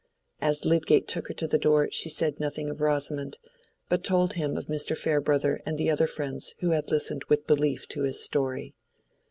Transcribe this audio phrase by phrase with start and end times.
[0.41, 3.37] As Lydgate took her to the door she said nothing of Rosamond,
[3.87, 4.97] but told him of Mr.
[4.97, 8.73] Farebrother and the other friends who had listened with belief to his story.